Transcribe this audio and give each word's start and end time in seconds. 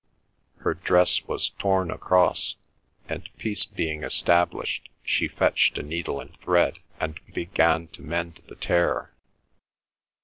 Her 0.61 0.73
dress 0.73 1.21
was 1.25 1.49
torn 1.59 1.91
across, 1.91 2.55
and 3.07 3.29
peace 3.37 3.65
being 3.65 4.01
established, 4.01 4.89
she 5.03 5.27
fetched 5.27 5.77
a 5.77 5.83
needle 5.83 6.19
and 6.19 6.35
thread 6.39 6.79
and 6.99 7.19
began 7.35 7.87
to 7.89 8.01
mend 8.01 8.41
the 8.47 8.55
tear. 8.55 9.13